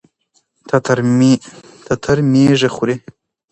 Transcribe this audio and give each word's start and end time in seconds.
تتر 1.89 2.17
ميږي 2.31 2.69
خوري. 2.75 2.95